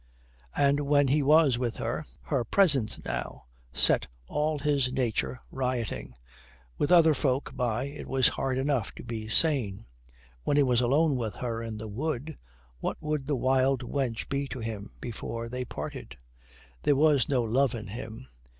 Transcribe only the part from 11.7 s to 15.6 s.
the wood, what would the wild wench be to him before